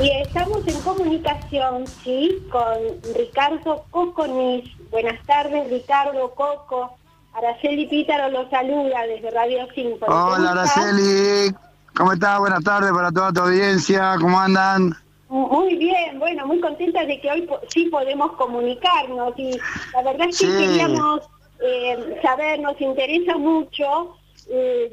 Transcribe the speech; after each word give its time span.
Y 0.00 0.10
estamos 0.10 0.64
en 0.68 0.80
comunicación, 0.82 1.84
sí, 2.04 2.40
con 2.52 2.78
Ricardo 3.16 3.84
Coconis. 3.90 4.70
Buenas 4.92 5.20
tardes, 5.26 5.68
Ricardo 5.70 6.30
Coco. 6.36 6.96
Araceli 7.34 7.86
Pítaro 7.86 8.28
lo 8.28 8.48
saluda 8.48 9.02
desde 9.08 9.30
Radio 9.30 9.66
5. 9.74 10.06
Hola, 10.06 10.52
Araceli. 10.52 11.52
¿Cómo 11.96 12.12
estás? 12.12 12.38
Buenas 12.38 12.62
tardes 12.62 12.92
para 12.92 13.10
toda 13.10 13.32
tu 13.32 13.40
audiencia. 13.40 14.14
¿Cómo 14.20 14.38
andan? 14.38 14.94
Muy 15.28 15.76
bien, 15.76 16.20
bueno, 16.20 16.46
muy 16.46 16.60
contenta 16.60 17.04
de 17.04 17.20
que 17.20 17.30
hoy 17.30 17.48
sí 17.68 17.86
podemos 17.86 18.32
comunicarnos 18.32 19.34
y 19.36 19.58
la 19.92 20.02
verdad 20.04 20.28
es 20.28 20.38
que 20.38 20.46
queríamos 20.46 21.22
eh, 21.60 22.18
saber, 22.22 22.60
nos 22.60 22.80
interesa 22.80 23.36
mucho 23.36 24.16
eh, 24.48 24.90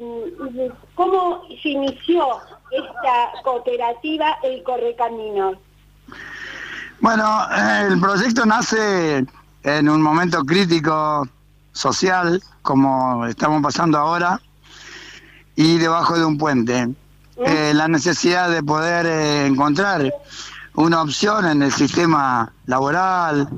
cómo 0.94 1.42
se 1.62 1.68
inició 1.70 2.38
esta 2.70 3.42
cooperativa 3.42 4.38
El 4.42 4.62
Correcamino. 4.62 5.52
Bueno, 7.00 7.46
el 7.88 8.00
proyecto 8.00 8.46
nace 8.46 9.24
en 9.62 9.88
un 9.88 10.00
momento 10.00 10.44
crítico 10.44 11.28
social, 11.72 12.42
como 12.62 13.26
estamos 13.26 13.62
pasando 13.62 13.98
ahora, 13.98 14.40
y 15.54 15.78
debajo 15.78 16.18
de 16.18 16.24
un 16.24 16.38
puente. 16.38 16.88
Eh, 17.44 17.72
la 17.74 17.86
necesidad 17.86 18.48
de 18.50 18.62
poder 18.62 19.04
eh, 19.04 19.46
encontrar 19.46 20.10
una 20.74 21.02
opción 21.02 21.46
en 21.46 21.62
el 21.62 21.72
sistema 21.72 22.50
laboral, 22.64 23.48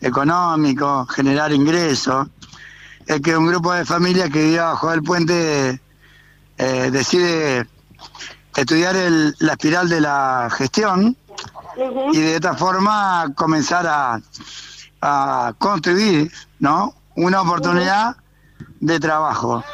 económico, 0.00 1.06
generar 1.06 1.52
ingresos, 1.52 2.28
es 3.06 3.20
que 3.20 3.36
un 3.36 3.46
grupo 3.46 3.72
de 3.72 3.84
familias 3.84 4.30
que 4.30 4.44
vive 4.44 4.58
bajo 4.58 4.92
el 4.92 5.02
puente 5.02 5.80
eh, 6.58 6.90
decide 6.90 7.66
estudiar 8.56 8.96
el, 8.96 9.34
la 9.38 9.52
espiral 9.52 9.88
de 9.88 10.00
la 10.00 10.48
gestión 10.50 11.16
y 12.12 12.20
de 12.20 12.36
esta 12.36 12.54
forma 12.54 13.32
comenzar 13.34 13.86
a, 13.86 14.20
a 15.00 15.52
construir 15.58 16.30
¿no? 16.58 16.94
una 17.16 17.42
oportunidad 17.42 18.16
de 18.80 19.00
trabajo. 19.00 19.64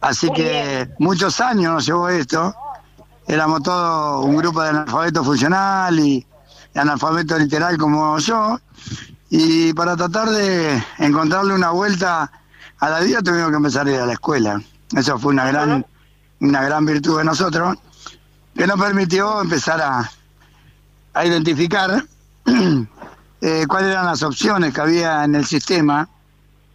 Así 0.00 0.30
que 0.30 0.88
muchos 0.98 1.40
años 1.40 1.72
nos 1.72 1.86
llevó 1.86 2.08
esto. 2.08 2.54
Éramos 3.26 3.62
todo 3.62 4.20
un 4.20 4.36
grupo 4.36 4.62
de 4.62 4.68
analfabetos 4.68 5.24
funcional 5.26 5.98
y 5.98 6.24
analfabetos 6.74 7.40
literal 7.40 7.76
como 7.76 8.18
yo. 8.18 8.60
Y 9.30 9.72
para 9.72 9.96
tratar 9.96 10.30
de 10.30 10.82
encontrarle 10.98 11.54
una 11.54 11.70
vuelta 11.70 12.30
a 12.78 12.90
la 12.90 13.00
vida 13.00 13.22
tuvimos 13.22 13.50
que 13.50 13.56
empezar 13.56 13.86
a 13.86 13.90
ir 13.90 14.00
a 14.00 14.06
la 14.06 14.12
escuela. 14.12 14.60
Eso 14.94 15.18
fue 15.18 15.32
una 15.32 15.46
gran, 15.46 15.84
una 16.40 16.62
gran 16.62 16.86
virtud 16.86 17.18
de 17.18 17.24
nosotros, 17.24 17.76
que 18.56 18.66
nos 18.66 18.80
permitió 18.80 19.42
empezar 19.42 19.80
a, 19.80 20.10
a 21.14 21.26
identificar 21.26 22.04
eh, 23.40 23.64
cuáles 23.68 23.90
eran 23.90 24.06
las 24.06 24.22
opciones 24.22 24.72
que 24.72 24.80
había 24.80 25.24
en 25.24 25.34
el 25.34 25.44
sistema 25.44 26.08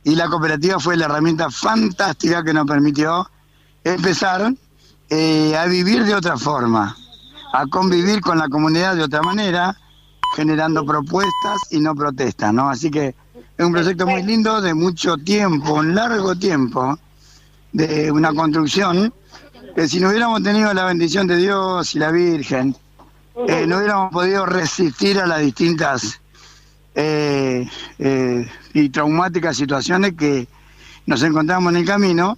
y 0.04 0.16
la 0.16 0.28
cooperativa 0.28 0.80
fue 0.80 0.98
la 0.98 1.06
herramienta 1.06 1.50
fantástica 1.50 2.44
que 2.44 2.54
nos 2.54 2.66
permitió 2.66 3.30
empezar 3.84 4.54
eh, 5.10 5.56
a 5.58 5.66
vivir 5.66 6.06
de 6.06 6.16
otra 6.16 6.38
forma, 6.38 6.96
a 7.54 7.68
convivir 7.68 8.22
con 8.22 8.38
la 8.38 8.48
comunidad 8.48 8.96
de 8.96 9.04
otra 9.04 9.22
manera, 9.22 9.76
generando 10.36 10.86
propuestas 10.86 11.60
y 11.72 11.80
no 11.80 11.94
protestas, 11.96 12.54
¿no? 12.54 12.70
Así 12.70 12.90
que 12.90 13.16
es 13.58 13.66
un 13.66 13.74
proyecto 13.74 14.08
muy 14.08 14.24
lindo, 14.24 14.62
de 14.62 14.74
mucho 14.74 15.18
tiempo, 15.18 15.74
un 15.74 15.94
largo 15.94 16.36
tiempo, 16.36 16.98
de 17.74 18.12
una 18.12 18.34
construcción, 18.34 19.14
que 19.76 19.88
si 19.88 20.00
no 20.00 20.10
hubiéramos 20.10 20.44
tenido 20.44 20.74
la 20.74 20.86
bendición 20.86 21.28
de 21.28 21.38
Dios 21.38 21.96
y 21.96 22.00
la 22.00 22.12
Virgen, 22.12 22.76
eh, 23.48 23.66
no 23.66 23.78
hubiéramos 23.78 24.12
podido 24.12 24.46
resistir 24.46 25.20
a 25.20 25.26
las 25.26 25.40
distintas 25.40 26.22
eh, 26.94 27.68
eh, 28.00 28.50
y 28.74 28.90
traumáticas 28.90 29.56
situaciones 29.56 30.14
que 30.14 30.48
nos 31.06 31.24
encontramos 31.24 31.72
en 31.74 31.80
el 31.80 31.86
camino 31.86 32.38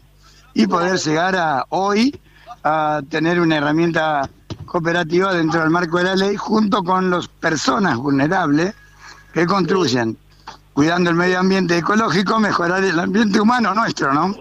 y 0.53 0.67
poder 0.67 0.97
llegar 0.99 1.35
a 1.35 1.65
hoy 1.69 2.19
a 2.63 3.01
tener 3.09 3.39
una 3.39 3.57
herramienta 3.57 4.29
cooperativa 4.65 5.33
dentro 5.33 5.61
del 5.61 5.69
marco 5.69 5.97
de 5.97 6.03
la 6.03 6.15
ley 6.15 6.35
junto 6.35 6.83
con 6.83 7.09
las 7.09 7.27
personas 7.27 7.97
vulnerables 7.97 8.73
que 9.33 9.45
construyen, 9.47 10.17
cuidando 10.73 11.09
el 11.09 11.15
medio 11.15 11.39
ambiente 11.39 11.77
ecológico, 11.77 12.39
mejorar 12.39 12.83
el 12.83 12.99
ambiente 12.99 13.41
humano 13.41 13.73
nuestro, 13.73 14.13
¿no? 14.13 14.35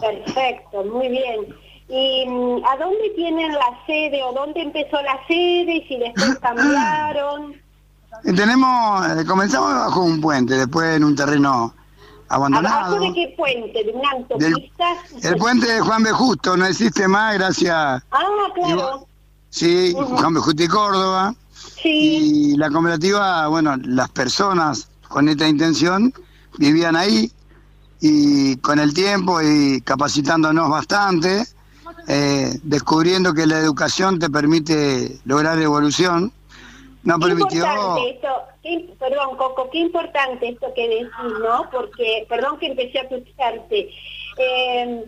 Perfecto, 0.00 0.84
muy 0.84 1.08
bien. 1.08 1.69
¿Y 1.90 2.24
mm, 2.26 2.64
a 2.64 2.76
dónde 2.76 3.10
tienen 3.16 3.52
la 3.52 3.84
sede 3.86 4.22
o 4.22 4.32
dónde 4.32 4.62
empezó 4.62 5.02
la 5.02 5.18
sede 5.26 5.76
y 5.76 5.88
si 5.88 5.98
después 5.98 6.38
cambiaron? 6.42 7.60
Tenemos, 8.24 9.06
eh, 9.08 9.24
comenzamos 9.26 9.72
bajo 9.72 10.02
un 10.02 10.20
puente, 10.20 10.54
después 10.54 10.96
en 10.96 11.04
un 11.04 11.16
terreno 11.16 11.74
abandonado. 12.28 12.96
¿Abajo 12.96 13.00
de 13.00 13.12
qué 13.12 13.34
puente? 13.36 13.84
¿De 13.84 13.92
una 13.92 14.10
autopista? 14.12 14.84
el 15.22 15.36
puente 15.36 15.70
de 15.70 15.80
Juan 15.80 16.02
B. 16.02 16.10
Justo, 16.12 16.56
no 16.56 16.66
existe 16.66 17.08
más, 17.08 17.34
gracias. 17.34 17.74
Ah, 17.74 18.02
claro. 18.54 19.06
sí, 19.48 19.92
Juan 19.94 20.34
B. 20.34 20.40
Justo 20.40 20.62
y 20.62 20.68
Córdoba. 20.68 21.34
Sí. 21.82 22.52
Y 22.52 22.56
la 22.56 22.70
cooperativa, 22.70 23.48
bueno, 23.48 23.76
las 23.84 24.10
personas 24.10 24.88
con 25.08 25.28
esta 25.28 25.48
intención 25.48 26.12
vivían 26.58 26.94
ahí 26.94 27.30
y 28.00 28.56
con 28.56 28.78
el 28.78 28.94
tiempo 28.94 29.40
y 29.42 29.80
capacitándonos 29.82 30.70
bastante, 30.70 31.46
eh, 32.08 32.50
descubriendo 32.62 33.34
que 33.34 33.46
la 33.46 33.58
educación 33.58 34.18
te 34.18 34.30
permite 34.30 35.18
lograr 35.24 35.58
evolución 35.58 36.32
no 37.02 37.18
permitió... 37.18 37.64
Esto, 38.62 38.96
perdón, 38.98 39.36
Coco, 39.36 39.70
qué 39.70 39.78
importante 39.78 40.50
esto 40.50 40.72
que 40.74 40.86
decís, 40.86 41.38
¿no? 41.40 41.68
Porque, 41.70 42.26
perdón 42.28 42.58
que 42.58 42.66
empecé 42.66 42.98
a 42.98 43.02
escucharte. 43.02 43.90
Eh, 44.36 45.04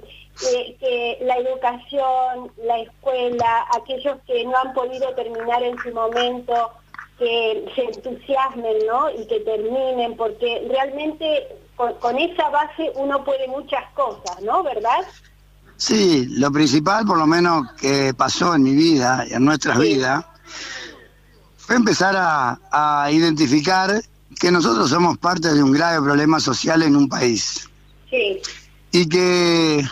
que 0.81 1.19
la 1.21 1.37
educación, 1.37 2.51
la 2.65 2.79
escuela, 2.79 3.67
aquellos 3.77 4.17
que 4.27 4.45
no 4.45 4.57
han 4.57 4.73
podido 4.73 5.15
terminar 5.15 5.63
en 5.63 5.79
su 5.79 5.93
momento, 5.93 6.71
que 7.19 7.65
se 7.75 7.83
entusiasmen, 7.83 8.79
¿no? 8.87 9.11
Y 9.11 9.27
que 9.27 9.41
terminen, 9.41 10.17
porque 10.17 10.67
realmente 10.69 11.49
con, 11.77 12.19
esa 12.19 12.49
base 12.49 12.93
uno 12.97 13.23
puede 13.25 13.47
muchas 13.49 13.85
cosas, 13.93 14.41
¿no? 14.43 14.63
¿Verdad? 14.63 15.05
Sí, 15.83 16.27
lo 16.29 16.53
principal, 16.53 17.05
por 17.05 17.19
lo 17.19 17.27
menos 17.27 17.73
que 17.73 18.15
pasó 18.15 18.55
en 18.55 18.63
mi 18.63 18.73
vida 18.73 19.27
y 19.29 19.33
en 19.33 19.45
nuestras 19.45 19.81
vidas, 19.81 20.25
fue 21.57 21.75
empezar 21.75 22.15
a, 22.17 23.09
identificar 23.11 24.01
que 24.39 24.53
nosotros 24.53 24.91
somos 24.91 25.19
parte 25.19 25.53
de 25.53 25.61
un 25.61 25.73
grave 25.73 26.01
problema 26.01 26.39
social 26.39 26.85
en 26.85 26.95
un 26.95 27.09
país. 27.09 27.69
Sí. 28.09 28.41
Y 28.93 29.09
que 29.09 29.85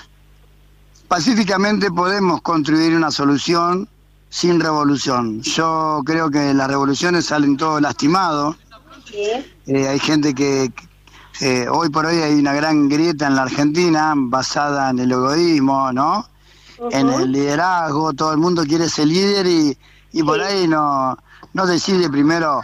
pacíficamente 1.09 1.91
podemos 1.91 2.41
construir 2.41 2.95
una 2.95 3.11
solución 3.11 3.89
sin 4.29 4.61
revolución. 4.61 5.43
Yo 5.43 6.03
creo 6.07 6.31
que 6.31 6.55
las 6.55 6.69
revoluciones 6.69 7.25
salen 7.27 7.57
todos 7.57 7.83
lastimados. 7.83 8.55
Sí. 9.11 9.27
Eh, 9.67 9.89
hay 9.89 9.99
gente 9.99 10.37
que, 10.37 10.73
eh, 11.41 11.67
hoy 11.69 11.89
por 11.89 12.07
hoy 12.07 12.17
hay 12.17 12.35
una 12.35 12.53
gran 12.53 12.89
grieta 12.89 13.27
en 13.27 13.37
la 13.37 13.43
Argentina 13.43 14.15
basada 14.17 14.91
en 14.91 14.99
el 14.99 15.13
egoísmo, 15.13 15.93
¿no? 15.93 16.27
En 16.91 17.11
el 17.11 17.33
liderazgo, 17.33 18.13
todo 18.13 18.33
el 18.33 18.39
mundo 18.39 18.65
quiere 18.65 18.89
ser 18.89 19.07
líder 19.07 19.47
y, 19.47 19.79
y 20.13 20.23
por 20.23 20.41
ahí 20.41 20.67
no, 20.67 21.17
no 21.53 21.67
decide 21.67 22.09
primero 22.09 22.61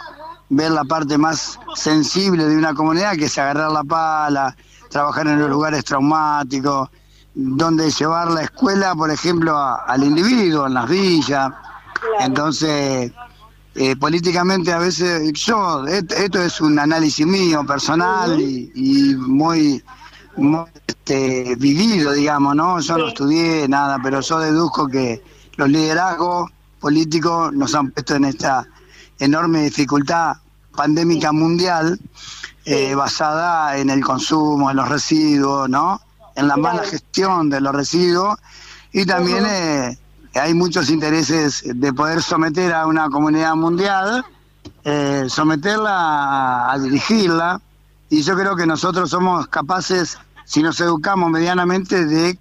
ver 0.49 0.71
la 0.71 0.83
parte 0.83 1.17
más 1.17 1.59
sensible 1.75 2.45
de 2.45 2.57
una 2.57 2.73
comunidad, 2.73 3.15
que 3.15 3.25
es 3.25 3.37
agarrar 3.37 3.71
la 3.71 3.83
pala, 3.83 4.55
trabajar 4.89 5.27
en 5.27 5.39
los 5.39 5.49
lugares 5.49 5.83
traumáticos, 5.83 6.89
donde 7.33 7.91
llevar 7.91 8.31
la 8.31 8.43
escuela, 8.43 8.95
por 8.95 9.11
ejemplo, 9.11 9.55
al 9.57 10.03
individuo, 10.03 10.67
en 10.67 10.73
las 10.73 10.89
villas. 10.89 11.51
Entonces, 12.19 13.11
eh, 13.79 13.95
políticamente 13.95 14.73
a 14.73 14.79
veces, 14.79 15.31
yo, 15.33 15.85
esto, 15.85 16.41
es 16.41 16.61
un 16.61 16.79
análisis 16.79 17.27
mío, 17.27 17.63
personal 17.63 18.41
y, 18.41 19.13
muy, 19.15 19.83
este, 20.87 21.55
vivido, 21.57 22.11
digamos, 22.13 22.55
¿no? 22.55 22.79
Yo 22.79 22.97
no 22.97 23.09
estudié 23.09 23.67
nada, 23.67 23.99
pero 24.01 24.21
yo 24.21 24.39
deduzco 24.39 24.87
que 24.87 25.21
los 25.57 25.69
liderazgos 25.69 26.49
políticos 26.79 27.53
nos 27.53 27.75
han 27.75 27.91
puesto 27.91 28.15
en 28.15 28.25
esta 28.25 28.67
enorme 29.19 29.65
dificultad 29.65 30.37
pandémica 30.75 31.31
mundial 31.31 31.99
eh, 32.65 32.95
basada 32.95 33.77
en 33.77 33.91
el 33.91 34.03
consumo, 34.03 34.71
en 34.71 34.77
los 34.77 34.89
residuos, 34.89 35.69
¿no? 35.69 36.01
En 36.35 36.47
la 36.47 36.57
mala 36.57 36.83
gestión 36.83 37.51
de 37.51 37.61
los 37.61 37.75
residuos 37.75 38.39
y 38.91 39.05
también 39.05 39.45
eh, 39.47 39.97
hay 40.39 40.53
muchos 40.53 40.89
intereses 40.89 41.63
de 41.65 41.93
poder 41.93 42.21
someter 42.21 42.73
a 42.73 42.87
una 42.87 43.09
comunidad 43.09 43.55
mundial, 43.55 44.23
eh, 44.83 45.25
someterla 45.27 46.71
a, 46.71 46.79
dirigirla 46.79 47.61
y 48.09 48.21
yo 48.21 48.35
creo 48.35 48.55
que 48.55 48.65
nosotros 48.65 49.09
somos 49.09 49.47
capaces, 49.47 50.17
si 50.45 50.61
nos 50.61 50.79
educamos 50.79 51.29
medianamente, 51.29 52.05
de 52.05 52.37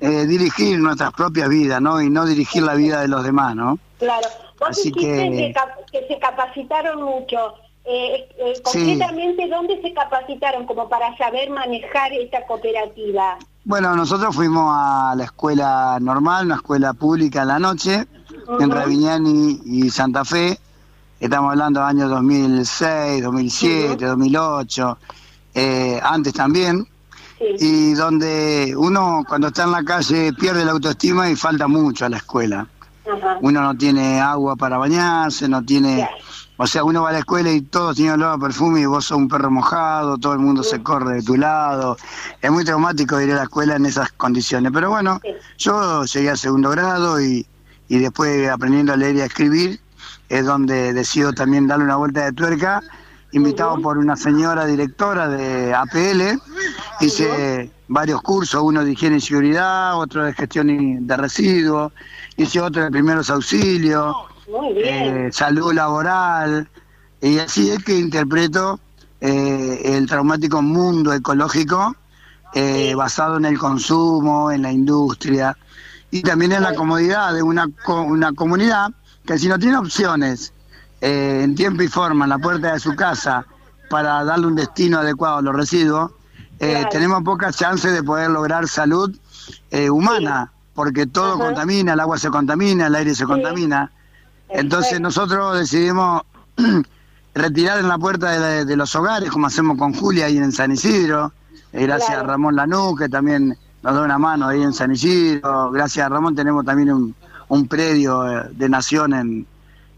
dirigir 0.00 0.78
nuestras 0.78 1.12
propias 1.12 1.48
vidas, 1.48 1.80
¿no? 1.80 2.00
Y 2.00 2.08
no 2.08 2.24
dirigir 2.24 2.62
la 2.62 2.74
vida 2.74 3.00
de 3.00 3.08
los 3.08 3.24
demás, 3.24 3.56
¿no? 3.56 3.78
Claro. 3.98 4.28
Vos 4.58 4.70
Así 4.70 4.92
que... 4.92 5.52
que 5.92 6.06
se 6.06 6.18
capacitaron 6.18 7.02
mucho. 7.02 7.54
Eh, 7.84 8.28
eh, 8.38 8.60
concretamente, 8.62 9.48
¿dónde 9.48 9.80
se 9.80 9.94
capacitaron 9.94 10.66
como 10.66 10.88
para 10.88 11.16
saber 11.16 11.48
manejar 11.48 12.12
esta 12.12 12.44
cooperativa? 12.46 13.38
Bueno, 13.68 13.94
nosotros 13.94 14.34
fuimos 14.34 14.72
a 14.74 15.12
la 15.14 15.24
escuela 15.24 15.98
normal, 16.00 16.46
una 16.46 16.54
escuela 16.54 16.94
pública 16.94 17.42
en 17.42 17.48
la 17.48 17.58
noche, 17.58 18.08
en 18.58 18.70
Raviñani 18.70 19.60
y 19.62 19.90
Santa 19.90 20.24
Fe. 20.24 20.58
Estamos 21.20 21.50
hablando 21.50 21.80
de 21.80 21.86
años 21.86 22.08
2006, 22.08 23.22
2007, 23.22 24.06
2008, 24.06 24.98
antes 26.02 26.32
también. 26.32 26.88
Y 27.38 27.92
donde 27.92 28.72
uno 28.74 29.22
cuando 29.28 29.48
está 29.48 29.64
en 29.64 29.72
la 29.72 29.84
calle 29.84 30.32
pierde 30.32 30.64
la 30.64 30.72
autoestima 30.72 31.28
y 31.28 31.36
falta 31.36 31.68
mucho 31.68 32.06
a 32.06 32.08
la 32.08 32.16
escuela. 32.16 32.66
Uno 33.42 33.60
no 33.60 33.76
tiene 33.76 34.18
agua 34.18 34.56
para 34.56 34.78
bañarse, 34.78 35.46
no 35.46 35.62
tiene... 35.62 36.08
O 36.60 36.66
sea, 36.66 36.82
uno 36.82 37.02
va 37.02 37.10
a 37.10 37.12
la 37.12 37.18
escuela 37.20 37.52
y 37.52 37.60
todos 37.62 37.94
tienen 37.94 38.14
olor 38.14 38.34
a 38.34 38.38
perfume 38.38 38.80
y 38.80 38.84
vos 38.84 39.04
sos 39.04 39.16
un 39.16 39.28
perro 39.28 39.48
mojado, 39.48 40.18
todo 40.18 40.32
el 40.32 40.40
mundo 40.40 40.64
se 40.64 40.82
corre 40.82 41.14
de 41.14 41.22
tu 41.22 41.36
lado. 41.36 41.96
Es 42.42 42.50
muy 42.50 42.64
traumático 42.64 43.20
ir 43.20 43.30
a 43.30 43.36
la 43.36 43.42
escuela 43.44 43.76
en 43.76 43.86
esas 43.86 44.10
condiciones. 44.10 44.72
Pero 44.74 44.90
bueno, 44.90 45.20
yo 45.56 46.04
llegué 46.04 46.30
al 46.30 46.38
segundo 46.38 46.70
grado 46.70 47.20
y, 47.20 47.46
y 47.86 47.98
después 47.98 48.48
aprendiendo 48.48 48.92
a 48.92 48.96
leer 48.96 49.14
y 49.14 49.20
a 49.20 49.26
escribir, 49.26 49.80
es 50.28 50.44
donde 50.44 50.92
decido 50.92 51.32
también 51.32 51.68
darle 51.68 51.84
una 51.84 51.94
vuelta 51.94 52.24
de 52.24 52.32
tuerca, 52.32 52.82
invitado 53.30 53.80
por 53.80 53.96
una 53.96 54.16
señora 54.16 54.66
directora 54.66 55.28
de 55.28 55.72
APL. 55.72 56.40
Hice 57.00 57.70
varios 57.86 58.20
cursos, 58.20 58.60
uno 58.64 58.84
de 58.84 58.90
higiene 58.90 59.18
y 59.18 59.20
seguridad, 59.20 59.96
otro 59.96 60.24
de 60.24 60.32
gestión 60.32 61.06
de 61.06 61.16
residuos, 61.16 61.92
hice 62.36 62.60
otro 62.60 62.82
de 62.82 62.90
primeros 62.90 63.30
auxilios 63.30 64.16
eh, 64.76 65.28
salud 65.30 65.74
laboral, 65.74 66.68
y 67.20 67.38
así 67.38 67.70
es 67.70 67.84
que 67.84 67.98
interpreto 67.98 68.80
eh, 69.20 69.82
el 69.84 70.06
traumático 70.06 70.62
mundo 70.62 71.12
ecológico 71.12 71.94
eh, 72.54 72.94
basado 72.94 73.36
en 73.36 73.44
el 73.44 73.58
consumo, 73.58 74.50
en 74.50 74.62
la 74.62 74.72
industria 74.72 75.54
y 76.10 76.22
también 76.22 76.52
en 76.52 76.62
la 76.62 76.74
comodidad 76.74 77.34
de 77.34 77.42
una, 77.42 77.66
una 77.86 78.32
comunidad 78.32 78.90
que 79.26 79.38
si 79.38 79.48
no 79.48 79.58
tiene 79.58 79.76
opciones 79.76 80.54
en 81.02 81.54
tiempo 81.54 81.82
y 81.82 81.88
forma 81.88 82.24
en 82.24 82.30
la 82.30 82.38
puerta 82.38 82.72
de 82.72 82.80
su 82.80 82.96
casa 82.96 83.44
para 83.90 84.24
darle 84.24 84.46
un 84.46 84.54
destino 84.54 84.98
adecuado 84.98 85.38
a 85.38 85.42
los 85.42 85.54
residuos, 85.54 86.12
tenemos 86.90 87.22
pocas 87.22 87.54
chances 87.56 87.92
de 87.92 88.02
poder 88.02 88.30
lograr 88.30 88.66
salud 88.66 89.14
humana, 89.90 90.50
porque 90.74 91.06
todo 91.06 91.38
contamina, 91.38 91.92
el 91.92 92.00
agua 92.00 92.16
se 92.16 92.30
contamina, 92.30 92.86
el 92.86 92.94
aire 92.94 93.14
se 93.14 93.26
contamina. 93.26 93.92
Entonces 94.50 95.00
nosotros 95.00 95.58
decidimos 95.58 96.22
retirar 97.34 97.78
en 97.78 97.88
la 97.88 97.98
puerta 97.98 98.64
de, 98.64 98.76
los 98.76 98.94
hogares, 98.94 99.30
como 99.30 99.46
hacemos 99.46 99.78
con 99.78 99.94
Julia 99.94 100.26
ahí 100.26 100.38
en 100.38 100.52
San 100.52 100.72
Isidro, 100.72 101.32
eh, 101.72 101.84
gracias 101.84 102.18
a 102.18 102.22
Ramón 102.22 102.56
Lanú, 102.56 102.96
que 102.96 103.08
también 103.08 103.56
nos 103.82 103.94
da 103.94 104.02
una 104.02 104.18
mano 104.18 104.48
ahí 104.48 104.62
en 104.62 104.72
San 104.72 104.92
Isidro, 104.92 105.70
gracias 105.70 106.06
a 106.06 106.08
Ramón 106.08 106.34
tenemos 106.34 106.64
también 106.64 106.92
un, 106.92 107.14
un 107.48 107.68
predio 107.68 108.28
eh, 108.28 108.48
de 108.52 108.68
nación 108.68 109.14
en, 109.14 109.46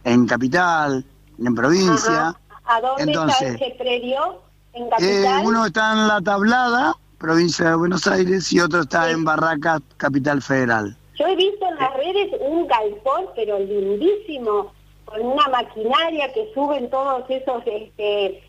en 0.04 0.26
Capital, 0.26 1.04
en 1.38 1.54
provincia. 1.54 2.34
¿A 2.64 2.80
dónde 2.80 3.12
está 3.12 3.26
ese 3.46 3.74
predio? 3.78 4.42
¿En 4.72 4.88
eh, 5.00 5.42
uno 5.42 5.66
está 5.66 5.92
en 5.92 6.06
La 6.06 6.20
Tablada, 6.20 6.94
provincia 7.18 7.70
de 7.70 7.74
Buenos 7.74 8.06
Aires, 8.06 8.52
y 8.52 8.60
otro 8.60 8.82
está 8.82 9.10
en 9.10 9.24
Barracas, 9.24 9.80
Capital 9.96 10.42
Federal. 10.42 10.96
Yo 11.20 11.26
he 11.26 11.36
visto 11.36 11.66
en 11.68 11.76
las 11.76 11.92
redes 11.98 12.30
un 12.40 12.66
galpón, 12.66 13.26
pero 13.36 13.58
lindísimo, 13.58 14.72
con 15.04 15.20
una 15.20 15.48
maquinaria 15.48 16.32
que 16.32 16.50
suben 16.54 16.88
todos 16.88 17.24
esos, 17.28 17.62
este, 17.66 18.26
eh, 18.26 18.42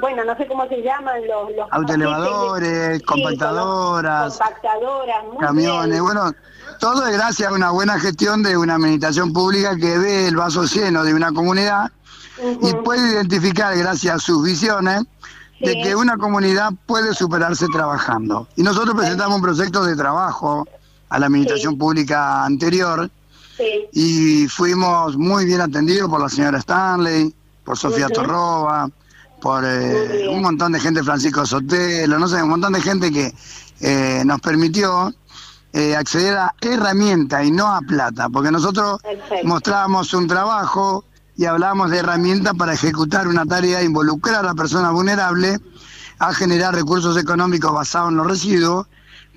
bueno, 0.00 0.24
no 0.24 0.36
sé 0.36 0.46
cómo 0.46 0.68
se 0.68 0.82
llaman 0.82 1.26
los... 1.26 1.50
los 1.56 1.66
Autoelevadores, 1.72 3.02
compactadoras, 3.02 4.38
compactadoras 4.38 5.24
camiones, 5.40 6.00
bueno, 6.00 6.30
todo 6.78 7.08
es 7.08 7.16
gracias 7.16 7.50
a 7.50 7.54
una 7.54 7.72
buena 7.72 7.98
gestión 7.98 8.44
de 8.44 8.56
una 8.56 8.76
administración 8.76 9.32
pública 9.32 9.74
que 9.76 9.98
ve 9.98 10.28
el 10.28 10.36
vaso 10.36 10.62
lleno 10.62 11.02
de 11.02 11.14
una 11.14 11.32
comunidad 11.32 11.90
y 12.62 12.72
puede 12.84 13.14
identificar, 13.14 13.76
gracias 13.76 14.14
a 14.14 14.18
sus 14.20 14.44
visiones, 14.44 15.02
de 15.58 15.80
que 15.82 15.96
una 15.96 16.16
comunidad 16.16 16.70
puede 16.86 17.14
superarse 17.14 17.66
trabajando. 17.72 18.46
Y 18.54 18.62
nosotros 18.62 18.94
presentamos 18.94 19.36
un 19.36 19.42
proyecto 19.42 19.84
de 19.84 19.96
trabajo 19.96 20.68
a 21.12 21.18
la 21.18 21.26
administración 21.26 21.76
pública 21.76 22.44
anterior. 22.44 23.10
Y 23.92 24.48
fuimos 24.48 25.16
muy 25.16 25.44
bien 25.44 25.60
atendidos 25.60 26.08
por 26.08 26.20
la 26.20 26.28
señora 26.28 26.58
Stanley, 26.58 27.32
por 27.64 27.76
Sofía 27.78 28.08
Torroba, 28.08 28.88
por 29.40 29.62
eh, 29.64 30.26
un 30.28 30.40
montón 30.40 30.72
de 30.72 30.80
gente, 30.80 31.02
Francisco 31.02 31.44
Sotelo, 31.44 32.18
no 32.18 32.26
sé, 32.26 32.42
un 32.42 32.48
montón 32.48 32.72
de 32.72 32.80
gente 32.80 33.12
que 33.12 33.32
eh, 33.80 34.22
nos 34.24 34.40
permitió 34.40 35.12
eh, 35.74 35.94
acceder 35.94 36.38
a 36.38 36.54
herramientas 36.60 37.44
y 37.44 37.50
no 37.50 37.68
a 37.68 37.82
plata, 37.82 38.30
porque 38.30 38.50
nosotros 38.50 39.00
mostrábamos 39.44 40.14
un 40.14 40.26
trabajo 40.26 41.04
y 41.36 41.44
hablábamos 41.44 41.90
de 41.90 41.98
herramientas 41.98 42.54
para 42.56 42.72
ejecutar 42.72 43.28
una 43.28 43.44
tarea, 43.44 43.82
involucrar 43.82 44.40
a 44.40 44.48
la 44.48 44.54
persona 44.54 44.90
vulnerable 44.90 45.58
a 46.18 46.32
generar 46.32 46.74
recursos 46.74 47.16
económicos 47.18 47.72
basados 47.72 48.10
en 48.10 48.16
los 48.16 48.26
residuos 48.26 48.86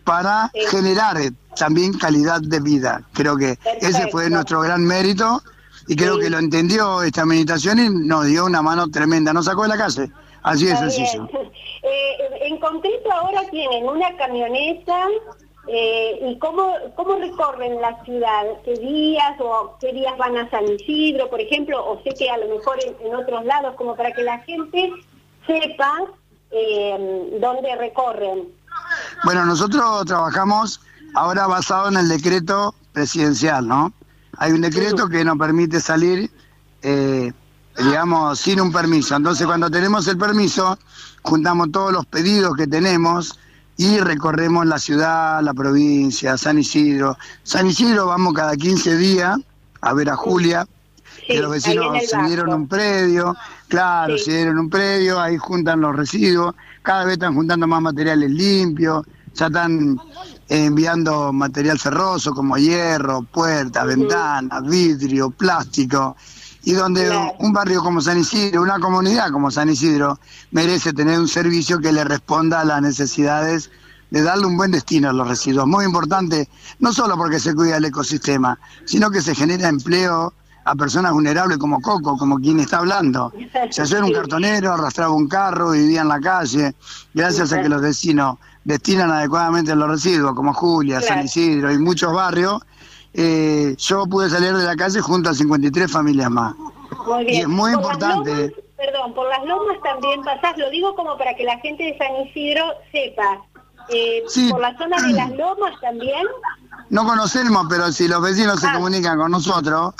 para 0.05 0.51
generar 0.69 1.17
también 1.57 1.93
calidad 1.97 2.39
de 2.39 2.59
vida. 2.61 3.01
Creo 3.13 3.35
que 3.35 3.57
ese 3.81 4.07
fue 4.11 4.29
nuestro 4.29 4.61
gran 4.61 4.85
mérito 4.85 5.41
y 5.87 5.95
creo 5.95 6.17
que 6.17 6.29
lo 6.29 6.39
entendió 6.39 7.01
esta 7.01 7.25
meditación 7.25 7.79
y 7.79 7.89
nos 7.89 8.25
dio 8.25 8.45
una 8.45 8.61
mano 8.61 8.89
tremenda, 8.89 9.33
nos 9.33 9.45
sacó 9.45 9.63
de 9.63 9.69
la 9.69 9.77
calle. 9.77 10.09
Así 10.43 10.67
es 10.67 10.79
sencillo. 10.79 11.27
Eh, 11.87 12.47
en 12.47 12.57
concreto 12.57 13.11
ahora 13.11 13.43
tienen 13.51 13.87
una 13.87 14.17
camioneta 14.17 15.07
eh, 15.67 16.19
y 16.19 16.39
cómo, 16.39 16.73
cómo 16.95 17.15
recorren 17.17 17.79
la 17.79 18.03
ciudad, 18.03 18.43
qué 18.63 18.73
días 18.73 19.39
o 19.39 19.77
qué 19.79 19.93
días 19.93 20.17
van 20.17 20.35
a 20.35 20.49
San 20.49 20.65
Isidro, 20.67 21.29
por 21.29 21.39
ejemplo, 21.39 21.85
o 21.85 22.01
sé 22.01 22.15
que 22.17 22.27
a 22.27 22.37
lo 22.37 22.55
mejor 22.55 22.79
en, 22.83 23.13
otros 23.13 23.45
lados, 23.45 23.75
como 23.75 23.95
para 23.95 24.13
que 24.13 24.23
la 24.23 24.39
gente 24.39 24.93
sepa 25.45 26.05
eh, 26.49 27.29
dónde 27.39 27.75
recorren. 27.75 28.47
Bueno, 29.23 29.45
nosotros 29.45 30.05
trabajamos 30.05 30.81
ahora 31.13 31.47
basado 31.47 31.89
en 31.89 31.97
el 31.97 32.09
decreto 32.09 32.75
presidencial, 32.93 33.67
¿no? 33.67 33.93
Hay 34.37 34.51
un 34.51 34.61
decreto 34.61 35.07
que 35.07 35.23
nos 35.23 35.37
permite 35.37 35.79
salir, 35.79 36.29
eh, 36.81 37.31
digamos, 37.77 38.39
sin 38.39 38.59
un 38.59 38.71
permiso. 38.71 39.15
Entonces, 39.15 39.45
cuando 39.47 39.69
tenemos 39.69 40.07
el 40.07 40.17
permiso, 40.17 40.77
juntamos 41.21 41.71
todos 41.71 41.93
los 41.93 42.05
pedidos 42.05 42.55
que 42.55 42.67
tenemos 42.67 43.39
y 43.77 43.99
recorremos 43.99 44.65
la 44.65 44.79
ciudad, 44.79 45.41
la 45.41 45.53
provincia, 45.53 46.37
San 46.37 46.59
Isidro. 46.59 47.17
San 47.43 47.67
Isidro 47.67 48.07
vamos 48.07 48.33
cada 48.33 48.55
15 48.55 48.97
días 48.97 49.37
a 49.81 49.93
ver 49.93 50.09
a 50.09 50.15
Julia, 50.15 50.67
que 51.27 51.39
los 51.39 51.51
vecinos 51.51 51.97
se 52.07 52.21
dieron 52.23 52.53
un 52.53 52.67
predio, 52.67 53.35
claro, 53.67 54.17
se 54.17 54.31
dieron 54.31 54.59
un 54.59 54.69
predio, 54.69 55.19
ahí 55.19 55.37
juntan 55.37 55.81
los 55.81 55.95
residuos, 55.95 56.55
cada 56.81 57.05
vez 57.05 57.13
están 57.13 57.35
juntando 57.35 57.67
más 57.67 57.81
materiales 57.81 58.29
limpios, 58.31 59.05
ya 59.33 59.47
están 59.47 59.99
enviando 60.47 61.33
material 61.33 61.79
ferroso 61.79 62.33
como 62.33 62.57
hierro, 62.57 63.23
puertas, 63.23 63.85
ventanas, 63.85 64.63
vidrio, 64.63 65.29
plástico, 65.31 66.15
y 66.63 66.73
donde 66.73 67.11
un 67.39 67.53
barrio 67.53 67.83
como 67.83 68.01
San 68.01 68.19
Isidro, 68.19 68.61
una 68.61 68.79
comunidad 68.79 69.29
como 69.31 69.51
San 69.51 69.69
Isidro, 69.69 70.19
merece 70.51 70.93
tener 70.93 71.19
un 71.19 71.27
servicio 71.27 71.79
que 71.79 71.91
le 71.91 72.03
responda 72.03 72.61
a 72.61 72.65
las 72.65 72.81
necesidades 72.81 73.69
de 74.09 74.21
darle 74.21 74.45
un 74.47 74.57
buen 74.57 74.71
destino 74.71 75.09
a 75.09 75.13
los 75.13 75.27
residuos. 75.27 75.67
Muy 75.67 75.85
importante, 75.85 76.49
no 76.79 76.93
solo 76.93 77.17
porque 77.17 77.39
se 77.39 77.53
cuida 77.53 77.77
el 77.77 77.85
ecosistema, 77.85 78.57
sino 78.85 79.11
que 79.11 79.21
se 79.21 79.35
genera 79.35 79.67
empleo 79.67 80.33
a 80.65 80.75
personas 80.75 81.13
vulnerables 81.13 81.57
como 81.59 81.79
Coco, 81.79 82.17
como 82.17 82.37
quien 82.39 82.59
está 82.59 82.79
hablando. 82.79 83.31
Si 83.69 83.81
ayer 83.81 84.03
un 84.03 84.11
cartonero 84.11 84.73
arrastraba 84.73 85.13
un 85.13 85.27
carro, 85.27 85.71
vivía 85.71 86.01
en 86.01 86.07
la 86.07 86.19
calle, 86.19 86.73
gracias 87.13 87.53
a 87.53 87.61
que 87.61 87.69
los 87.69 87.81
vecinos 87.81 88.37
destinan 88.63 89.11
adecuadamente 89.11 89.75
los 89.75 89.87
residuos, 89.87 90.33
como 90.33 90.53
Julia, 90.53 91.01
San 91.01 91.25
Isidro 91.25 91.71
y 91.71 91.77
muchos 91.77 92.11
barrios, 92.11 92.65
eh, 93.13 93.75
yo 93.77 94.05
pude 94.07 94.29
salir 94.29 94.53
de 94.53 94.63
la 94.63 94.75
calle 94.75 94.99
junto 95.01 95.29
a 95.29 95.35
53 95.35 95.89
familias 95.89 96.31
más. 96.31 96.55
Y 97.27 97.41
es 97.41 97.47
muy 97.47 97.71
importante. 97.71 98.55
perdón, 98.75 99.13
por 99.13 99.29
las 99.29 99.45
lomas 99.45 99.77
también 99.83 100.23
pasás, 100.23 100.57
lo 100.57 100.69
digo 100.71 100.95
como 100.95 101.15
para 101.15 101.35
que 101.35 101.43
la 101.43 101.59
gente 101.59 101.83
de 101.83 101.97
San 101.99 102.27
Isidro 102.27 102.65
sepa. 102.91 103.41
Eh, 103.89 104.23
por 104.49 104.61
la 104.61 104.77
zona 104.77 105.01
de 105.07 105.13
las 105.13 105.31
lomas 105.37 105.73
también. 105.81 106.25
No 106.89 107.05
conocemos, 107.05 107.65
pero 107.69 107.91
si 107.91 108.07
los 108.07 108.21
vecinos 108.21 108.59
se 108.59 108.67
ah. 108.67 108.73
comunican 108.73 109.17
con 109.17 109.31
nosotros, 109.31 109.93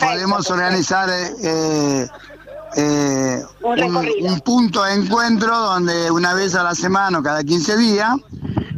podemos 0.00 0.50
organizar 0.50 1.08
eh, 1.10 2.08
eh, 2.76 3.42
un, 3.62 4.40
punto 4.40 4.82
de 4.82 4.94
encuentro 4.94 5.56
donde 5.56 6.10
una 6.10 6.34
vez 6.34 6.54
a 6.54 6.62
la 6.62 6.74
semana 6.74 7.18
o 7.18 7.22
cada 7.22 7.42
15 7.42 7.76
días 7.76 8.16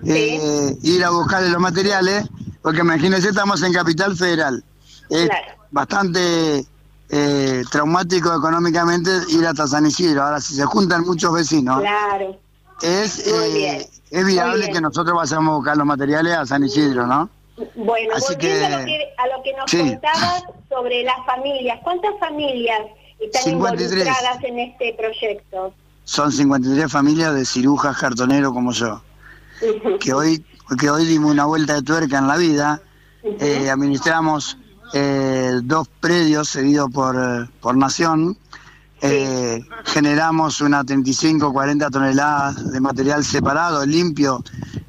eh, 0.07 0.77
ir 0.83 1.05
a 1.05 1.11
buscar 1.11 1.43
los 1.43 1.61
materiales, 1.61 2.25
porque 2.63 2.81
imagínense, 2.81 3.29
estamos 3.29 3.63
en 3.63 3.73
Capital 3.73 4.17
Federal. 4.17 4.63
Es 5.11 5.29
bastante 5.71 6.65
eh, 7.11 7.65
traumático 7.71 8.35
económicamente 8.35 9.11
ir 9.31 9.47
hasta 9.47 9.67
San 9.67 9.87
Isidro. 9.87 10.23
Ahora, 10.23 10.41
si 10.41 10.55
se 10.55 10.65
juntan 10.65 11.03
muchos 11.03 11.33
vecinos, 11.33 11.81
Claro. 11.81 12.39
Es, 12.83 13.27
eh, 13.27 13.89
es 14.11 14.27
viable 14.27 14.71
que 14.71 14.81
nosotros 14.81 15.17
vayamos 15.17 15.53
a 15.53 15.57
buscar 15.57 15.77
los 15.77 15.87
materiales 15.87 16.35
a 16.37 16.47
San 16.47 16.65
Isidro, 16.65 17.07
¿no? 17.07 17.29
Bueno, 17.75 18.15
Así 18.15 18.35
a, 18.35 18.39
que- 18.39 18.61
lo 18.71 18.85
que, 18.85 19.09
a 19.19 19.27
lo 19.37 19.43
que 19.43 19.53
nos 19.55 19.71
Sí. 19.71 19.79
contabas 19.79 20.43
sobre 20.69 21.03
las 21.03 21.25
familias, 21.27 21.79
¿cuántas 21.83 22.13
familias 22.21 22.81
están 23.19 23.43
53. 23.43 23.93
involucradas 23.93 24.45
en 24.45 24.59
este 24.61 24.95
proyecto? 24.95 25.75
Son 26.05 26.31
53 26.33 26.91
familias 26.91 27.35
de 27.35 27.45
cirujas 27.45 27.97
cartoneros 27.99 28.53
como 28.53 28.73
yo, 28.73 29.03
que 30.01 30.13
hoy, 30.15 30.45
que 30.79 30.89
hoy 30.89 31.05
dimos 31.05 31.33
una 31.33 31.45
vuelta 31.47 31.75
de 31.75 31.83
tuerca 31.83 32.19
en 32.19 32.29
la 32.29 32.37
vida, 32.37 32.81
eh, 33.25 33.69
administramos 33.71 34.57
eh, 34.95 35.53
dos 35.65 35.89
predios 36.01 36.49
cedidos 36.49 36.91
por, 36.91 37.17
por 37.61 37.77
Nación, 37.77 38.39
eh, 39.01 39.65
generamos 39.85 40.61
unas 40.61 40.85
35, 40.87 41.53
40 41.53 41.91
toneladas 41.91 42.73
de 42.73 42.81
material 42.81 43.25
separado, 43.25 43.87
limpio, 43.87 44.43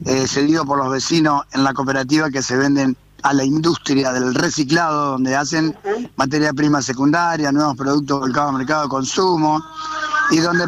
eh, 0.05 0.27
cedido 0.27 0.65
por 0.65 0.77
los 0.77 0.89
vecinos 0.89 1.43
en 1.53 1.63
la 1.63 1.73
cooperativa 1.73 2.29
que 2.29 2.41
se 2.41 2.57
venden 2.57 2.97
a 3.21 3.33
la 3.33 3.43
industria 3.43 4.11
del 4.13 4.33
reciclado, 4.33 5.11
donde 5.11 5.35
hacen 5.35 5.75
materia 6.15 6.53
prima 6.53 6.81
secundaria, 6.81 7.51
nuevos 7.51 7.75
productos 7.75 8.19
volcados 8.21 8.51
al 8.51 8.57
mercado 8.57 8.83
de 8.83 8.89
consumo, 8.89 9.61
y 10.31 10.37
donde 10.37 10.65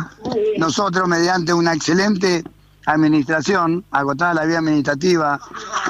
nosotros, 0.57 1.07
mediante 1.07 1.53
una 1.53 1.73
excelente 1.73 2.43
administración, 2.93 3.85
agotada 3.91 4.33
la 4.33 4.45
vía 4.45 4.59
administrativa, 4.59 5.39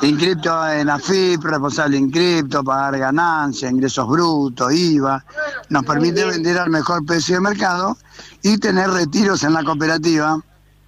inscripto 0.01 0.69
en 0.69 0.89
AFIP, 0.89 1.43
responsable 1.43 1.97
inscripto, 1.97 2.63
pagar 2.63 2.97
ganancias, 2.97 3.71
ingresos 3.71 4.07
brutos, 4.07 4.73
IVA, 4.73 5.23
nos 5.69 5.83
permite 5.85 6.25
vender 6.25 6.57
al 6.57 6.69
mejor 6.69 7.05
precio 7.05 7.35
de 7.35 7.41
mercado 7.41 7.97
y 8.41 8.57
tener 8.57 8.89
retiros 8.89 9.43
en 9.43 9.53
la 9.53 9.63
cooperativa. 9.63 10.39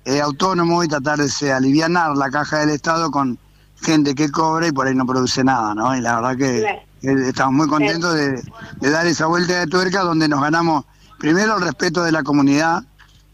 Eh, 0.05 0.19
autónomo 0.19 0.83
y 0.83 0.89
tratar 0.89 1.17
de 1.17 1.29
se, 1.29 1.53
alivianar 1.53 2.17
la 2.17 2.29
caja 2.29 2.59
del 2.59 2.71
Estado 2.71 3.09
con 3.09 3.39
gente 3.81 4.13
que 4.13 4.29
cobra 4.29 4.67
y 4.67 4.71
por 4.73 4.85
ahí 4.85 4.93
no 4.93 5.05
produce 5.05 5.45
nada, 5.45 5.73
¿no? 5.73 5.95
Y 5.95 6.01
la 6.01 6.19
verdad 6.19 6.35
que 6.35 6.83
estamos 7.29 7.53
muy 7.53 7.67
contentos 7.69 8.13
de, 8.13 8.43
de 8.81 8.89
dar 8.89 9.07
esa 9.07 9.27
vuelta 9.27 9.59
de 9.59 9.67
tuerca 9.67 10.01
donde 10.01 10.27
nos 10.27 10.41
ganamos 10.41 10.83
primero 11.19 11.55
el 11.55 11.63
respeto 11.63 12.03
de 12.03 12.11
la 12.11 12.21
comunidad 12.21 12.83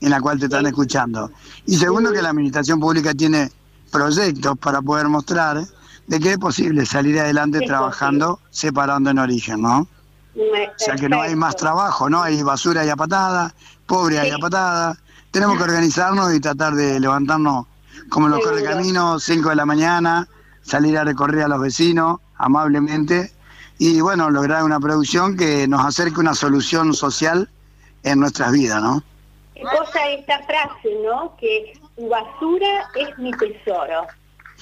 en 0.02 0.10
la 0.10 0.22
cual 0.22 0.40
te 0.40 0.46
están 0.46 0.66
escuchando. 0.66 1.32
Y 1.66 1.76
segundo 1.78 2.12
que 2.12 2.22
la 2.22 2.30
administración 2.30 2.80
pública 2.80 3.14
tiene 3.14 3.52
proyectos 3.92 4.58
para 4.60 4.82
poder 4.82 5.08
mostrar 5.08 5.64
de 6.08 6.20
que 6.20 6.32
es 6.34 6.38
posible 6.38 6.86
salir 6.86 7.20
adelante 7.20 7.60
trabajando 7.62 8.40
separando 8.50 9.10
en 9.10 9.20
origen, 9.20 9.62
¿no? 9.62 9.88
O 10.36 10.74
sea 10.78 10.96
que 10.96 11.10
no 11.10 11.22
hay 11.22 11.36
más 11.36 11.56
trabajo, 11.56 12.10
¿no? 12.10 12.22
Hay 12.22 12.42
basura 12.44 12.86
y 12.86 12.90
a 12.90 12.96
patada, 12.96 13.54
pobre 13.86 14.20
hay 14.20 14.30
Sí. 14.30 14.36
a 14.36 14.40
patada. 14.40 14.98
Tenemos 15.32 15.58
que 15.58 15.64
organizarnos 15.64 16.34
y 16.34 16.40
tratar 16.40 16.74
de 16.76 17.00
levantarnos 17.00 17.66
como 18.10 18.28
los 18.30 18.40
Seguro. 18.40 18.56
correcaminos, 18.58 19.24
5 19.24 19.50
de 19.50 19.56
la 19.56 19.66
mañana, 19.66 20.28
salir 20.64 20.98
a 20.98 21.04
recorrer 21.04 21.44
a 21.44 21.48
los 21.48 21.60
vecinos 21.62 22.20
amablemente 22.38 23.34
y 23.78 24.02
bueno, 24.02 24.30
lograr 24.30 24.64
una 24.64 24.80
producción 24.80 25.36
que 25.38 25.68
nos 25.68 25.86
acerque 25.86 26.20
una 26.20 26.34
solución 26.34 26.94
social 26.94 27.50
en 28.04 28.20
nuestras 28.20 28.52
vidas, 28.52 28.82
¿no? 28.82 29.04
Cosa 29.62 30.08
esta 30.10 30.40
frase, 30.44 30.90
¿no? 31.04 31.36
Que 31.38 31.74
tu 31.96 32.08
basura 32.10 32.90
es 32.96 33.18
mi 33.18 33.32
tesoro. 33.32 34.08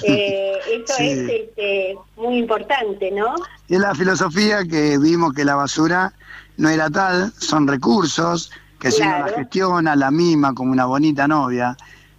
Eh, 0.03 0.53
eso 0.67 0.93
Sí. 0.95 1.09
es 1.09 1.17
este, 1.29 1.97
muy 2.15 2.37
importante, 2.37 3.11
¿no? 3.11 3.33
Y 3.67 3.75
es 3.75 3.79
la 3.81 3.95
filosofía 3.95 4.63
que 4.63 4.97
vimos 4.99 5.33
que 5.33 5.43
la 5.43 5.55
basura 5.55 6.13
no 6.57 6.69
era 6.69 6.89
tal, 6.89 7.33
son 7.39 7.67
recursos, 7.67 8.51
que 8.79 8.91
si 8.91 9.01
uno 9.01 9.19
la 9.25 9.27
gestiona, 9.29 9.95
la 9.95 10.11
mima 10.11 10.53
como 10.53 10.71
una 10.71 10.85
bonita 10.85 11.27
novia, 11.27 11.75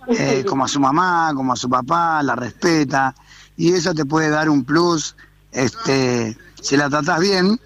eh, 0.09 0.45
como 0.49 0.65
a 0.65 0.69
su 0.69 0.81
mamá, 0.81 1.31
como 1.35 1.53
a 1.53 1.57
su 1.57 1.69
papá, 1.69 2.21
la 2.23 2.35
respeta, 2.35 3.15
y 3.57 3.73
eso 3.73 3.95
te 3.95 4.05
puede 4.05 4.29
dar 4.31 4.49
un 4.49 4.65
plus, 4.65 5.15
este, 5.53 6.37
si 6.61 6.77
la 6.77 6.89
tratás 6.91 7.21
bien, 7.21 7.61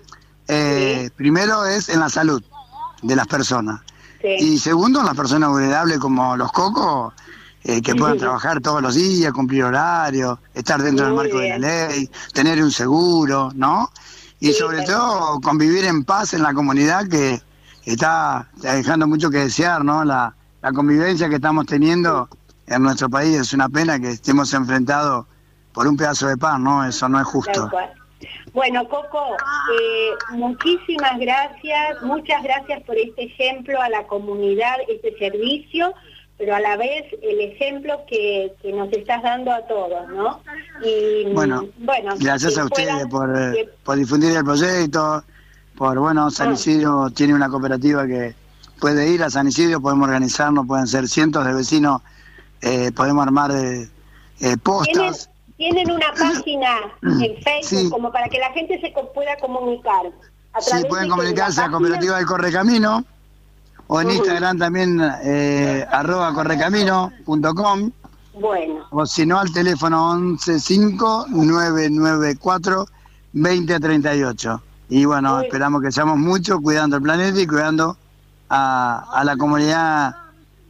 eh, 0.49 1.09
primero 1.17 1.65
es 1.65 1.89
en 1.89 2.01
la 2.01 2.09
salud 2.11 2.43
de 3.01 3.17
las 3.17 3.27
personas, 3.27 3.81
Sí. 4.23 4.37
y 4.39 4.59
segundo 4.59 5.03
las 5.03 5.17
personas 5.17 5.51
vulnerables 5.51 5.99
como 5.99 6.37
los 6.37 6.51
cocos, 6.53 7.13
eh, 7.65 7.83
que 7.83 7.95
puedan 7.95 8.19
trabajar 8.19 8.61
todos 8.61 8.81
los 8.81 8.95
días, 8.95 9.33
cumplir 9.33 9.65
horarios, 9.65 10.39
estar 10.55 10.81
dentro 10.83 11.07
del 11.07 11.15
marco 11.15 11.39
de 11.39 11.51
la 11.51 11.59
ley, 11.59 12.11
tener 12.33 12.63
un 12.63 12.71
seguro, 12.71 13.51
¿no? 13.55 13.91
Y 14.41 14.49
Sí, 14.49 14.55
sobre 14.55 14.83
todo 14.83 15.41
convivir 15.41 15.85
en 15.85 16.05
paz 16.05 16.35
en 16.35 16.43
la 16.43 16.55
comunidad 16.55 17.07
que 17.09 17.41
está 17.85 18.49
dejando 18.61 19.07
mucho 19.07 19.31
que 19.31 19.39
desear, 19.39 19.85
¿no? 19.85 20.05
La, 20.05 20.35
la 20.61 20.73
convivencia 20.73 21.29
que 21.29 21.37
estamos 21.37 21.67
teniendo 21.67 22.29
en 22.67 22.83
nuestro 22.83 23.09
país 23.09 23.37
es 23.37 23.53
una 23.53 23.69
pena 23.69 24.01
que 24.01 24.11
estemos 24.11 24.53
enfrentados 24.55 25.27
por 25.73 25.87
un 25.87 25.97
pedazo 25.97 26.29
de 26.29 26.37
pan, 26.37 26.63
¿no? 26.63 26.85
Eso 26.85 27.09
no 27.09 27.21
es 27.21 27.27
justo. 27.27 27.53
Tal 27.53 27.71
cual. 27.71 27.93
Bueno, 28.53 28.89
Coco, 28.89 29.37
eh, 29.37 30.11
muchísimas 30.31 31.19
gracias, 31.19 32.03
muchas 32.03 32.43
gracias 32.43 32.83
por 32.83 32.97
este 32.97 33.25
ejemplo 33.25 33.81
a 33.81 33.89
la 33.89 34.07
comunidad, 34.07 34.77
este 34.89 35.17
servicio, 35.19 35.95
pero 36.39 36.55
a 36.57 36.61
la 36.61 36.77
vez 36.77 37.05
el 37.23 37.41
ejemplo 37.41 38.01
que, 38.09 38.53
que 38.63 38.73
nos 38.73 38.93
estás 38.93 39.23
dando 39.23 39.53
a 39.53 39.63
todos, 39.67 40.09
¿no? 40.09 40.41
Y 40.85 41.33
Bueno, 41.33 41.67
bueno 41.79 42.15
Gracias 42.19 42.59
a 42.59 42.65
ustedes 42.65 42.89
puedan- 43.07 43.09
por, 43.09 43.31
eh, 43.37 43.53
que- 43.55 43.71
por 43.85 43.97
difundir 43.97 44.37
el 44.37 44.45
proyecto, 44.45 45.23
por, 45.77 45.99
bueno, 45.99 46.31
San 46.31 46.51
Ah. 46.51 46.55
Isidro 46.55 47.11
tiene 47.11 47.35
una 47.35 47.49
cooperativa 47.49 48.07
que 48.07 48.35
puede 48.81 49.09
ir 49.09 49.23
a 49.23 49.31
San 49.31 49.47
Isidro, 49.49 49.81
podemos 49.81 50.09
organizarnos, 50.09 50.67
pueden 50.67 50.87
ser 50.89 51.07
cientos 51.09 51.45
de 51.47 51.55
vecinos, 51.55 52.03
eh, 52.61 52.91
podemos 52.95 53.25
armar 53.25 53.51
eh, 53.53 53.83
eh, 53.83 53.89
¿Tienen, 54.41 54.59
postas. 54.61 55.31
Tienen 55.63 55.93
una 55.93 56.13
página 56.19 56.71
en 57.03 57.37
Facebook 57.41 57.83
Sí. 57.85 57.89
como 57.89 58.11
para 58.11 58.29
que 58.29 58.41
la 58.41 58.51
gente 58.51 58.81
se 58.81 58.93
pueda 59.15 59.37
comunicar. 59.37 60.07
A 60.55 60.61
Sí, 60.61 60.83
pueden 60.89 61.09
comunicarse 61.09 61.61
a 61.63 61.71
Cooperativa 61.71 62.17
del 62.17 62.27
Correcamino 62.27 63.05
o 63.87 64.01
en. 64.01 64.11
Instagram 64.11 64.59
también 64.59 65.01
eh, 65.23 65.87
arroba 65.89 66.35
correcamino.com 66.35 67.93
Bueno, 68.41 68.87
o 68.91 69.07
si 69.07 69.25
no 69.25 69.39
al 69.39 69.53
teléfono 69.53 70.15
115-994 70.17 72.87
2038. 73.33 74.63
Y 74.89 75.05
bueno, 75.05 75.37
Muy- 75.37 75.45
esperamos 75.45 75.81
que 75.83 75.93
seamos 75.93 76.19
muchos 76.19 76.61
cuidando 76.61 76.97
el 76.97 77.03
planeta 77.03 77.41
y 77.41 77.47
cuidando 77.47 77.97
a, 78.51 79.05
a 79.13 79.23
la 79.25 79.37
comunidad 79.37 80.17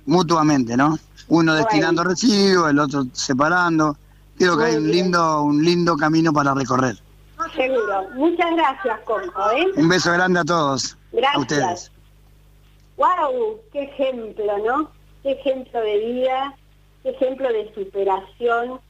mutuamente, 0.04 0.76
¿no? 0.76 0.98
Uno 1.28 1.52
Bueno. 1.52 1.54
destinando 1.54 2.04
residuos, 2.04 2.68
el 2.70 2.78
otro 2.78 3.06
separando. 3.14 3.96
Creo 4.38 4.56
que 4.58 4.64
hay 4.64 4.76
un 4.76 4.90
lindo, 4.90 5.42
un 5.42 5.64
lindo 5.64 5.96
camino 5.96 6.32
para 6.32 6.54
recorrer. 6.54 6.96
seguro. 7.54 8.08
Muchas 8.14 8.56
gracias, 8.56 9.00
Coco, 9.00 9.50
¿eh? 9.52 9.66
Un 9.76 9.88
beso 9.88 10.12
grande 10.12 10.40
a 10.40 10.44
todos. 10.44 10.96
Gracias. 11.12 11.34
A 11.34 11.40
ustedes. 11.40 11.92
¡Wow! 12.96 13.60
¡Qué 13.72 13.84
ejemplo, 13.84 14.58
¿no? 14.58 14.90
¡Qué 15.22 15.32
ejemplo 15.32 15.80
de 15.80 15.98
vida! 15.98 16.54
¡Qué 17.02 17.10
ejemplo 17.10 17.48
de 17.48 17.72
superación! 17.74 18.80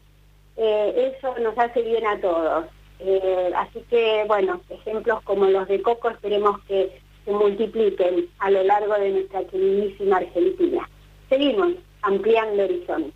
Eh, 0.56 1.14
eso 1.16 1.34
nos 1.38 1.56
hace 1.58 1.82
bien 1.82 2.06
a 2.06 2.20
todos. 2.20 2.66
Eh, 2.98 3.52
así 3.56 3.84
que, 3.90 4.24
bueno, 4.28 4.60
ejemplos 4.68 5.22
como 5.24 5.46
los 5.46 5.66
de 5.68 5.82
Coco 5.82 6.10
esperemos 6.10 6.60
que 6.68 7.00
se 7.24 7.32
multipliquen 7.32 8.28
a 8.38 8.50
lo 8.50 8.62
largo 8.62 8.94
de 8.94 9.10
nuestra 9.10 9.44
queridísima 9.44 10.18
Argentina. 10.18 10.88
Seguimos 11.28 11.72
ampliando 12.02 12.64
horizontes. 12.64 13.14